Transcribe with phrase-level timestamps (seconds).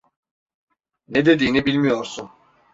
[1.07, 2.29] Ne dediğini bilmiyorsun.